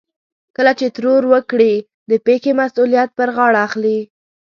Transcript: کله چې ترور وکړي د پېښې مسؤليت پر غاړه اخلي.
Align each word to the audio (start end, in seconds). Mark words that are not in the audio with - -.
کله 0.55 0.71
چې 0.79 0.85
ترور 0.95 1.23
وکړي 1.33 1.73
د 2.09 2.11
پېښې 2.25 2.51
مسؤليت 2.61 3.09
پر 3.17 3.29
غاړه 3.35 3.59
اخلي. 3.67 3.99